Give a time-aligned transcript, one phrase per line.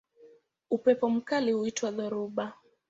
[0.69, 2.53] Upepo mkali huitwa dhoruba.